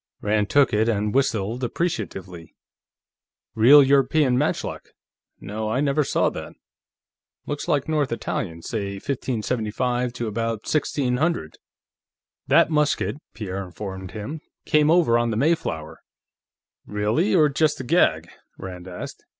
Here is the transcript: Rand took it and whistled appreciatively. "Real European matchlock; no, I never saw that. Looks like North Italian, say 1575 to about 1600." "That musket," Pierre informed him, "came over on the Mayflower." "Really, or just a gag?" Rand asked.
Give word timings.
Rand 0.21 0.49
took 0.49 0.73
it 0.73 0.89
and 0.89 1.13
whistled 1.13 1.63
appreciatively. 1.63 2.55
"Real 3.53 3.83
European 3.83 4.35
matchlock; 4.35 4.89
no, 5.39 5.69
I 5.69 5.79
never 5.79 6.03
saw 6.03 6.31
that. 6.31 6.53
Looks 7.45 7.67
like 7.67 7.87
North 7.87 8.11
Italian, 8.11 8.63
say 8.63 8.95
1575 8.95 10.11
to 10.13 10.25
about 10.27 10.63
1600." 10.65 11.59
"That 12.47 12.71
musket," 12.71 13.17
Pierre 13.35 13.63
informed 13.63 14.09
him, 14.09 14.41
"came 14.65 14.89
over 14.89 15.19
on 15.19 15.29
the 15.29 15.37
Mayflower." 15.37 15.99
"Really, 16.87 17.35
or 17.35 17.47
just 17.47 17.79
a 17.79 17.83
gag?" 17.83 18.27
Rand 18.57 18.87
asked. 18.87 19.23